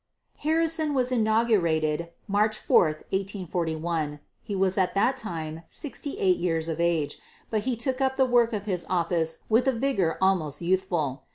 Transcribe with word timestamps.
Harrison 0.37 0.95
was 0.95 1.11
inaugurated 1.11 2.09
March 2.27 2.57
4, 2.57 2.85
1841. 2.85 4.19
He 4.41 4.55
was 4.55 4.75
at 4.75 4.95
that 4.95 5.15
time 5.15 5.61
sixty 5.67 6.17
eight 6.17 6.37
years 6.37 6.67
of 6.67 6.79
age, 6.79 7.19
but 7.51 7.65
he 7.69 7.75
took 7.75 8.01
up 8.01 8.15
the 8.15 8.25
work 8.25 8.51
of 8.51 8.65
his 8.65 8.83
office 8.89 9.43
with 9.47 9.67
a 9.67 9.71
vigor 9.73 10.17
almost 10.19 10.59
youthful. 10.59 11.25